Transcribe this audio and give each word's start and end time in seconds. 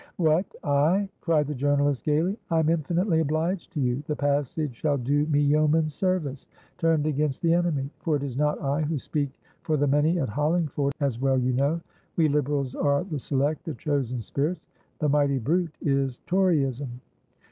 "What, 0.17 0.47
I?" 0.63 1.07
cried 1.19 1.45
the 1.45 1.53
journalist, 1.53 2.05
gaily. 2.05 2.35
"I'm 2.49 2.69
infinitely 2.69 3.19
obliged 3.19 3.71
to 3.73 3.79
you. 3.79 4.01
The 4.07 4.15
passage 4.15 4.77
shall 4.77 4.97
do 4.97 5.27
me 5.27 5.41
yeoman's 5.41 5.93
serviceturned 5.93 7.05
against 7.05 7.43
the 7.43 7.53
enemy. 7.53 7.87
For 7.99 8.15
it 8.15 8.23
is 8.23 8.35
not 8.35 8.59
I 8.63 8.81
who 8.81 8.97
speak 8.97 9.29
for 9.61 9.77
the 9.77 9.85
many 9.85 10.17
at 10.17 10.29
Hollingford, 10.29 10.93
as 11.01 11.19
well 11.21 11.37
you 11.37 11.53
know. 11.53 11.81
We 12.15 12.29
Liberals 12.29 12.73
are 12.73 13.03
the 13.03 13.19
select, 13.19 13.65
the 13.65 13.75
chosen 13.75 14.21
spirits. 14.21 14.65
The 14.97 15.07
mighty 15.07 15.37
brute 15.37 15.77
is 15.81 16.17
Toryism." 16.25 16.99